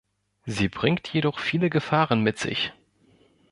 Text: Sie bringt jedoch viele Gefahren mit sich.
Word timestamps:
Sie 0.47 0.67
bringt 0.67 1.07
jedoch 1.13 1.37
viele 1.37 1.69
Gefahren 1.69 2.23
mit 2.23 2.39
sich. 2.39 2.73